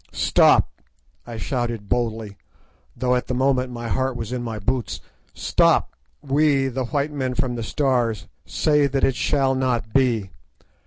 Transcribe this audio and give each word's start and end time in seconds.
"Stop!" 0.13 0.81
I 1.27 1.37
shouted 1.37 1.87
boldly, 1.87 2.35
though 2.97 3.13
at 3.15 3.27
the 3.27 3.35
moment 3.35 3.71
my 3.71 3.87
heart 3.87 4.15
was 4.15 4.31
in 4.31 4.41
my 4.41 4.57
boots. 4.57 4.99
"Stop! 5.35 5.95
we, 6.23 6.69
the 6.69 6.85
white 6.85 7.11
men 7.11 7.35
from 7.35 7.53
the 7.53 7.61
Stars, 7.61 8.25
say 8.43 8.87
that 8.87 9.03
it 9.03 9.13
shall 9.13 9.53
not 9.53 9.93
be. 9.93 10.31